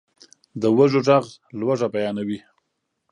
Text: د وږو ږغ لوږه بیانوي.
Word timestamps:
د 0.61 0.63
وږو 0.75 1.01
ږغ 1.07 1.23
لوږه 1.59 1.87
بیانوي. 1.93 2.39